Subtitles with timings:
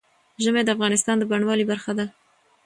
[0.43, 2.05] ژمی د افغانستان د بڼوالۍ برخه ده.